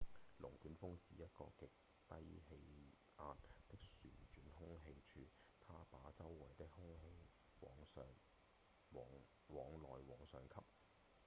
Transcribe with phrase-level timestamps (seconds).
[0.39, 1.69] 龍捲風是一個極
[2.09, 2.15] 低
[2.49, 2.55] 氣
[3.19, 3.23] 壓
[3.69, 5.27] 的旋轉空氣柱
[5.59, 8.01] 它把周圍的空氣
[8.89, 10.59] 往內、往上吸